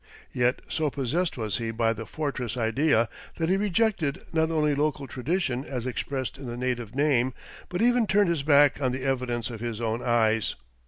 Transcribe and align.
Yet, 0.33 0.63
so 0.67 0.89
possessed 0.89 1.37
was 1.37 1.59
he 1.59 1.69
by 1.69 1.93
the 1.93 2.07
"fortress" 2.07 2.57
idea 2.57 3.07
that 3.35 3.49
he 3.49 3.55
rejected 3.57 4.21
not 4.33 4.49
only 4.49 4.73
local 4.73 5.05
tradition 5.05 5.63
as 5.63 5.85
expressed 5.85 6.39
in 6.39 6.47
the 6.47 6.57
native 6.57 6.95
name, 6.95 7.35
but 7.69 7.83
even 7.83 8.07
turned 8.07 8.29
his 8.29 8.41
back 8.41 8.81
on 8.81 8.93
the 8.93 9.03
evidence 9.03 9.51
of 9.51 9.59
his 9.59 9.79
own 9.79 10.01
eyes. 10.01 10.55